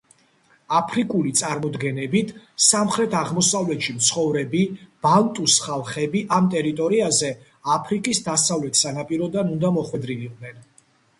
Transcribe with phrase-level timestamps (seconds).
[0.77, 2.31] აფრიკული წარმოდგენებით
[2.67, 4.63] სამხრეთ-აღმოსავლეთში მცხოვრები
[5.07, 7.31] ბანტუს ხალხები ამ ტერიტორიაზე
[7.79, 10.65] აფრიკის დასავლეთ სანაპიროდან უნდა მოხვედრილიყვნენ.